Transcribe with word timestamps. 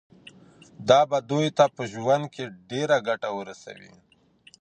دا 0.89 0.99
به 1.09 1.17
دوی 1.29 1.47
ته 1.57 1.65
په 1.75 1.83
ژوند 1.93 2.23
کي 2.33 2.43
ډیره 2.69 2.97
ګټه 3.07 3.29
ورسوي. 3.37 3.93